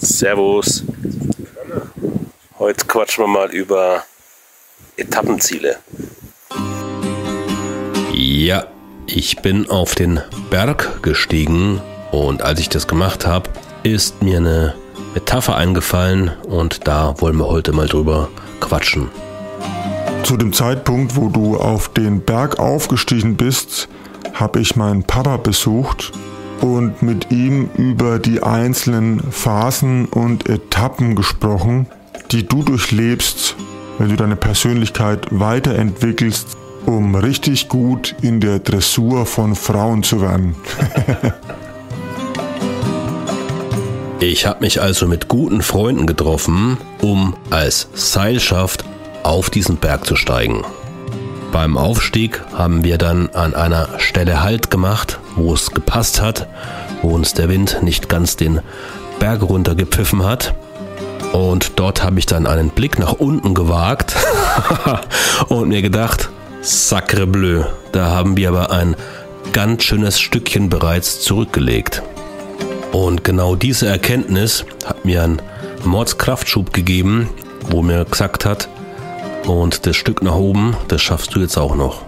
Servus. 0.00 0.84
Heute 2.58 2.86
quatschen 2.86 3.24
wir 3.24 3.28
mal 3.28 3.50
über 3.50 4.04
Etappenziele. 4.96 5.76
Ja, 8.12 8.66
ich 9.06 9.38
bin 9.38 9.68
auf 9.68 9.94
den 9.94 10.20
Berg 10.50 11.02
gestiegen 11.02 11.80
und 12.12 12.42
als 12.42 12.60
ich 12.60 12.68
das 12.68 12.86
gemacht 12.86 13.26
habe, 13.26 13.50
ist 13.82 14.22
mir 14.22 14.38
eine 14.38 14.74
Metapher 15.14 15.56
eingefallen 15.56 16.30
und 16.46 16.86
da 16.86 17.20
wollen 17.20 17.36
wir 17.36 17.48
heute 17.48 17.72
mal 17.72 17.86
drüber 17.86 18.28
quatschen. 18.60 19.10
Zu 20.22 20.36
dem 20.36 20.52
Zeitpunkt, 20.52 21.16
wo 21.16 21.28
du 21.28 21.56
auf 21.56 21.92
den 21.92 22.20
Berg 22.20 22.58
aufgestiegen 22.58 23.36
bist, 23.36 23.88
habe 24.34 24.60
ich 24.60 24.76
meinen 24.76 25.04
Papa 25.04 25.38
besucht 25.38 26.12
und 26.60 27.02
mit 27.02 27.30
ihm 27.30 27.70
über 27.76 28.18
die 28.18 28.42
einzelnen 28.42 29.20
Phasen 29.30 30.06
und 30.06 30.48
Etappen 30.48 31.14
gesprochen, 31.14 31.86
die 32.30 32.46
du 32.46 32.62
durchlebst, 32.62 33.56
wenn 33.98 34.10
du 34.10 34.16
deine 34.16 34.36
Persönlichkeit 34.36 35.26
weiterentwickelst, 35.30 36.56
um 36.86 37.14
richtig 37.14 37.68
gut 37.68 38.14
in 38.22 38.40
der 38.40 38.58
Dressur 38.58 39.26
von 39.26 39.54
Frauen 39.54 40.02
zu 40.02 40.20
werden. 40.20 40.54
ich 44.20 44.46
habe 44.46 44.60
mich 44.60 44.80
also 44.80 45.06
mit 45.06 45.28
guten 45.28 45.62
Freunden 45.62 46.06
getroffen, 46.06 46.78
um 47.02 47.34
als 47.50 47.88
Seilschaft 47.94 48.84
auf 49.22 49.50
diesen 49.50 49.76
Berg 49.76 50.06
zu 50.06 50.16
steigen. 50.16 50.64
Beim 51.52 51.78
Aufstieg 51.78 52.42
haben 52.52 52.84
wir 52.84 52.98
dann 52.98 53.30
an 53.30 53.54
einer 53.54 53.98
Stelle 53.98 54.42
Halt 54.42 54.70
gemacht, 54.70 55.18
wo 55.34 55.54
es 55.54 55.70
gepasst 55.70 56.20
hat, 56.20 56.46
wo 57.00 57.14
uns 57.14 57.32
der 57.32 57.48
Wind 57.48 57.78
nicht 57.82 58.08
ganz 58.10 58.36
den 58.36 58.60
Berg 59.18 59.42
runtergepfiffen 59.42 60.24
hat. 60.24 60.54
Und 61.32 61.72
dort 61.76 62.04
habe 62.04 62.18
ich 62.18 62.26
dann 62.26 62.46
einen 62.46 62.70
Blick 62.70 62.98
nach 62.98 63.12
unten 63.12 63.54
gewagt 63.54 64.14
und 65.48 65.68
mir 65.68 65.82
gedacht, 65.82 66.28
sacre 66.60 67.26
bleu, 67.26 67.64
da 67.92 68.10
haben 68.10 68.36
wir 68.36 68.50
aber 68.50 68.70
ein 68.70 68.94
ganz 69.52 69.84
schönes 69.84 70.20
Stückchen 70.20 70.68
bereits 70.68 71.20
zurückgelegt. 71.20 72.02
Und 72.92 73.24
genau 73.24 73.56
diese 73.56 73.86
Erkenntnis 73.86 74.64
hat 74.84 75.04
mir 75.04 75.22
einen 75.22 75.42
Mordskraftschub 75.84 76.72
gegeben, 76.72 77.30
wo 77.70 77.82
mir 77.82 78.04
gesagt 78.04 78.44
hat, 78.44 78.68
und 79.46 79.86
das 79.86 79.96
Stück 79.96 80.22
nach 80.22 80.34
oben, 80.34 80.76
das 80.88 81.02
schaffst 81.02 81.34
du 81.34 81.40
jetzt 81.40 81.56
auch 81.56 81.74
noch. 81.74 82.02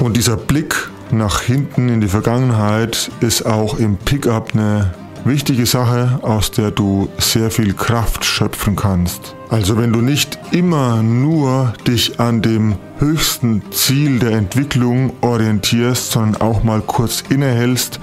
Und 0.00 0.16
dieser 0.16 0.36
Blick 0.36 0.90
nach 1.10 1.40
hinten 1.40 1.88
in 1.88 2.00
die 2.00 2.08
Vergangenheit 2.08 3.10
ist 3.20 3.46
auch 3.46 3.78
im 3.78 3.96
Pickup 3.96 4.54
eine 4.54 4.92
wichtige 5.24 5.66
Sache, 5.66 6.18
aus 6.22 6.50
der 6.50 6.70
du 6.70 7.08
sehr 7.18 7.50
viel 7.50 7.74
Kraft 7.74 8.24
schöpfen 8.24 8.76
kannst. 8.76 9.34
Also 9.48 9.78
wenn 9.78 9.92
du 9.92 10.00
nicht 10.00 10.38
immer 10.52 11.02
nur 11.02 11.72
dich 11.86 12.20
an 12.20 12.42
dem 12.42 12.76
höchsten 12.98 13.62
Ziel 13.70 14.18
der 14.18 14.32
Entwicklung 14.32 15.12
orientierst, 15.20 16.12
sondern 16.12 16.40
auch 16.40 16.62
mal 16.62 16.80
kurz 16.80 17.22
innehältst 17.28 18.00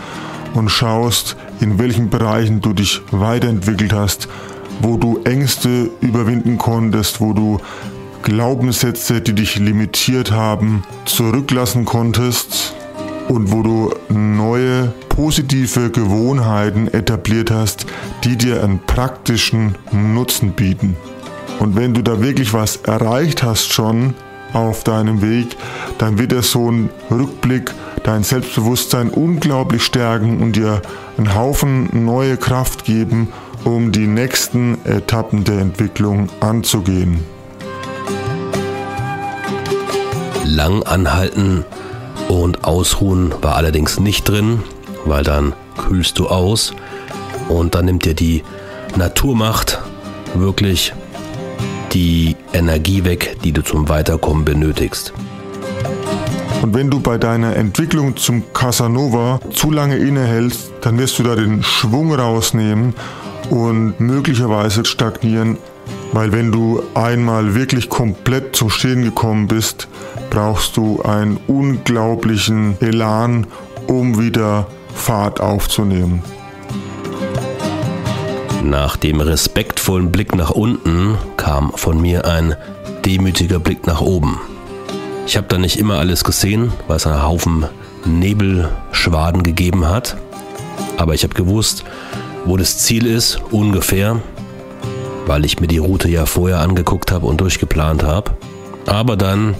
und 0.53 0.69
schaust, 0.69 1.35
in 1.59 1.77
welchen 1.79 2.09
Bereichen 2.09 2.61
du 2.61 2.73
dich 2.73 3.01
weiterentwickelt 3.11 3.93
hast, 3.93 4.27
wo 4.81 4.97
du 4.97 5.21
Ängste 5.23 5.89
überwinden 6.01 6.57
konntest, 6.57 7.21
wo 7.21 7.33
du 7.33 7.59
Glaubenssätze, 8.23 9.21
die 9.21 9.33
dich 9.33 9.57
limitiert 9.57 10.31
haben, 10.31 10.83
zurücklassen 11.05 11.85
konntest 11.85 12.75
und 13.29 13.51
wo 13.51 13.63
du 13.63 13.93
neue 14.09 14.93
positive 15.09 15.89
Gewohnheiten 15.89 16.87
etabliert 16.87 17.51
hast, 17.51 17.85
die 18.23 18.35
dir 18.35 18.63
einen 18.63 18.79
praktischen 18.79 19.75
Nutzen 19.91 20.51
bieten. 20.51 20.95
Und 21.59 21.75
wenn 21.75 21.93
du 21.93 22.01
da 22.01 22.21
wirklich 22.21 22.53
was 22.53 22.77
erreicht 22.77 23.43
hast 23.43 23.71
schon 23.71 24.13
auf 24.53 24.83
deinem 24.83 25.21
Weg, 25.21 25.55
dann 25.97 26.17
wird 26.17 26.31
dir 26.31 26.41
so 26.41 26.71
ein 26.71 26.89
Rückblick 27.09 27.71
dein 28.03 28.23
Selbstbewusstsein 28.23 29.09
unglaublich 29.09 29.83
stärken 29.83 30.41
und 30.41 30.55
dir 30.55 30.81
einen 31.17 31.35
Haufen 31.35 32.05
neue 32.05 32.37
Kraft 32.37 32.85
geben, 32.85 33.29
um 33.63 33.91
die 33.91 34.07
nächsten 34.07 34.83
Etappen 34.85 35.43
der 35.43 35.59
Entwicklung 35.59 36.29
anzugehen. 36.39 37.19
Lang 40.45 40.83
anhalten 40.83 41.63
und 42.27 42.63
ausruhen 42.63 43.33
war 43.41 43.55
allerdings 43.55 43.99
nicht 43.99 44.27
drin, 44.27 44.63
weil 45.05 45.23
dann 45.23 45.53
kühlst 45.77 46.19
du 46.19 46.27
aus 46.27 46.73
und 47.49 47.75
dann 47.75 47.85
nimmt 47.85 48.05
dir 48.05 48.13
die 48.13 48.43
Naturmacht 48.95 49.79
wirklich 50.33 50.93
die 51.93 52.35
Energie 52.53 53.03
weg, 53.03 53.37
die 53.43 53.51
du 53.51 53.63
zum 53.63 53.89
Weiterkommen 53.89 54.45
benötigst. 54.45 55.13
Und 56.61 56.75
wenn 56.75 56.89
du 56.89 56.99
bei 56.99 57.17
deiner 57.17 57.55
Entwicklung 57.55 58.15
zum 58.17 58.53
Casanova 58.53 59.39
zu 59.51 59.71
lange 59.71 59.97
innehältst, 59.97 60.71
dann 60.81 60.99
wirst 60.99 61.17
du 61.19 61.23
da 61.23 61.35
den 61.35 61.63
Schwung 61.63 62.13
rausnehmen 62.13 62.93
und 63.49 63.99
möglicherweise 63.99 64.85
stagnieren, 64.85 65.57
weil 66.13 66.31
wenn 66.31 66.51
du 66.51 66.83
einmal 66.93 67.55
wirklich 67.55 67.89
komplett 67.89 68.55
zum 68.55 68.69
Stehen 68.69 69.03
gekommen 69.03 69.47
bist, 69.47 69.87
brauchst 70.29 70.77
du 70.77 71.01
einen 71.01 71.37
unglaublichen 71.47 72.77
Elan, 72.81 73.47
um 73.87 74.19
wieder 74.19 74.67
Fahrt 74.93 75.41
aufzunehmen. 75.41 76.23
Nach 78.63 78.95
dem 78.95 79.19
respektvollen 79.21 80.11
Blick 80.11 80.35
nach 80.35 80.51
unten 80.51 81.17
kam 81.35 81.71
von 81.75 81.99
mir 81.99 82.25
ein 82.25 82.55
demütiger 83.05 83.59
Blick 83.59 83.87
nach 83.87 84.01
oben. 84.01 84.39
Ich 85.25 85.35
habe 85.37 85.47
da 85.47 85.57
nicht 85.57 85.77
immer 85.79 85.97
alles 85.97 86.23
gesehen, 86.23 86.71
weil 86.87 86.97
es 86.97 87.07
einen 87.07 87.23
Haufen 87.23 87.65
Nebelschwaden 88.05 89.43
gegeben 89.43 89.87
hat, 89.87 90.17
aber 90.97 91.13
ich 91.13 91.23
habe 91.23 91.33
gewusst, 91.33 91.83
wo 92.45 92.57
das 92.57 92.77
Ziel 92.79 93.05
ist, 93.05 93.39
ungefähr, 93.51 94.21
weil 95.25 95.45
ich 95.45 95.59
mir 95.59 95.67
die 95.67 95.77
Route 95.77 96.09
ja 96.09 96.25
vorher 96.25 96.59
angeguckt 96.59 97.11
habe 97.11 97.25
und 97.25 97.41
durchgeplant 97.41 98.03
habe. 98.03 98.31
Aber 98.85 99.15
dann, 99.15 99.55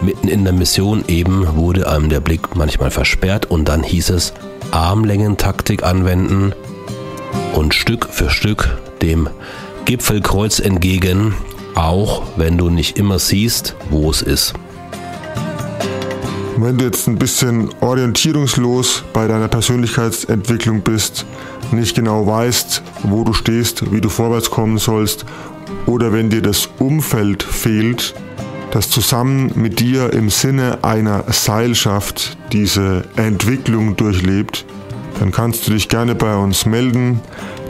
mitten 0.00 0.28
in 0.28 0.44
der 0.44 0.52
Mission 0.52 1.04
eben, 1.08 1.56
wurde 1.56 1.88
einem 1.88 2.08
der 2.08 2.20
Blick 2.20 2.56
manchmal 2.56 2.90
versperrt 2.90 3.46
und 3.50 3.68
dann 3.68 3.82
hieß 3.82 4.10
es 4.10 4.34
Armlängentaktik 4.70 5.84
anwenden 5.84 6.52
und 7.54 7.74
Stück 7.74 8.08
für 8.10 8.30
Stück 8.30 8.78
dem 9.02 9.28
Gipfelkreuz 9.84 10.58
entgegen, 10.58 11.34
auch 11.74 12.22
wenn 12.36 12.58
du 12.58 12.70
nicht 12.70 12.98
immer 12.98 13.18
siehst, 13.18 13.76
wo 13.90 14.10
es 14.10 14.22
ist. 14.22 14.54
Wenn 16.56 16.78
du 16.78 16.84
jetzt 16.84 17.08
ein 17.08 17.16
bisschen 17.16 17.70
orientierungslos 17.80 19.02
bei 19.12 19.26
deiner 19.26 19.48
Persönlichkeitsentwicklung 19.48 20.82
bist, 20.82 21.26
nicht 21.72 21.96
genau 21.96 22.28
weißt, 22.28 22.80
wo 23.02 23.24
du 23.24 23.32
stehst, 23.32 23.92
wie 23.92 24.00
du 24.00 24.08
vorwärts 24.08 24.50
kommen 24.50 24.78
sollst, 24.78 25.26
oder 25.86 26.12
wenn 26.12 26.30
dir 26.30 26.42
das 26.42 26.68
Umfeld 26.78 27.42
fehlt, 27.42 28.14
das 28.70 28.88
zusammen 28.88 29.50
mit 29.56 29.80
dir 29.80 30.12
im 30.12 30.30
Sinne 30.30 30.78
einer 30.82 31.24
Seilschaft 31.32 32.36
diese 32.52 33.04
Entwicklung 33.16 33.96
durchlebt, 33.96 34.64
dann 35.18 35.32
kannst 35.32 35.66
du 35.66 35.72
dich 35.72 35.88
gerne 35.88 36.14
bei 36.14 36.36
uns 36.36 36.66
melden. 36.66 37.20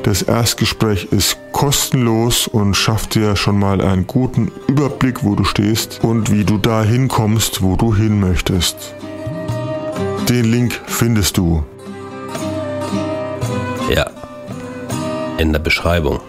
Das 0.03 0.23
Erstgespräch 0.23 1.09
ist 1.11 1.39
kostenlos 1.53 2.47
und 2.47 2.75
schafft 2.75 3.15
dir 3.15 3.37
schon 3.37 3.59
mal 3.59 3.81
einen 3.81 4.07
guten 4.07 4.53
Überblick, 4.67 5.25
wo 5.25 5.35
du 5.35 5.45
stehst 5.45 6.03
und 6.03 6.31
wie 6.31 6.45
du 6.45 6.59
dahin 6.59 7.09
kommst, 7.09 7.63
wo 7.63 7.77
du 7.77 7.95
hin 7.95 8.21
möchtest. 8.21 8.95
Den 10.29 10.45
Link 10.45 10.81
findest 10.87 11.37
du. 11.37 11.65
Ja, 13.95 14.11
in 15.39 15.53
der 15.53 15.61
Beschreibung. 15.61 16.21